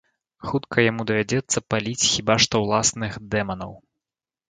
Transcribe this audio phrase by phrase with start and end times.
[0.47, 3.81] Хутка яму давядзецца паліць хіба што ўласных дэманаў.